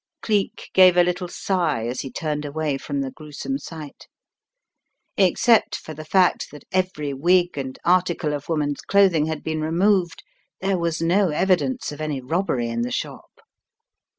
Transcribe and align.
Cleek 0.23 0.71
gave 0.73 0.97
a 0.97 1.03
little 1.03 1.27
sigh 1.27 1.85
as 1.85 2.01
he 2.01 2.09
turned 2.11 2.43
away 2.43 2.79
from 2.79 3.01
the 3.01 3.11
gruesome 3.11 3.59
sight. 3.59 4.07
Except 5.15 5.75
for 5.75 5.93
the 5.93 6.03
fact 6.03 6.47
that 6.51 6.63
every 6.71 7.13
wig 7.13 7.55
and 7.55 7.77
article 7.85 8.33
of 8.33 8.49
woman's 8.49 8.81
cloth 8.81 9.13
ing 9.13 9.27
had 9.27 9.43
been 9.43 9.61
removed, 9.61 10.23
there 10.59 10.79
was 10.79 11.03
no 11.03 11.29
evidence 11.29 11.91
of 11.91 12.01
any 12.01 12.19
robbery 12.19 12.67
in 12.67 12.81
the 12.81 12.89
shop. 12.91 13.41